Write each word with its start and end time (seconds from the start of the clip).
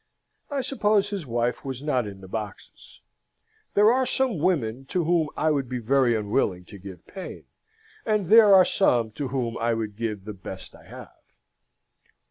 I 0.49 0.61
suppose 0.61 1.11
his 1.11 1.27
wife 1.27 1.63
was 1.63 1.83
not 1.83 2.07
in 2.07 2.21
the 2.21 2.27
boxes. 2.27 3.01
There 3.75 3.93
are 3.93 4.07
some 4.07 4.39
women 4.39 4.85
to 4.85 5.03
whom 5.03 5.29
I 5.37 5.51
would 5.51 5.69
be 5.69 5.77
very 5.77 6.15
unwilling 6.15 6.65
to 6.73 6.79
give 6.79 7.05
pain, 7.05 7.43
and 8.03 8.25
there 8.25 8.51
are 8.51 8.65
some 8.65 9.11
to 9.11 9.27
whom 9.27 9.59
I 9.59 9.75
would 9.75 9.95
give 9.95 10.25
the 10.25 10.33
best 10.33 10.73
I 10.75 10.85
have.'" 10.85 11.15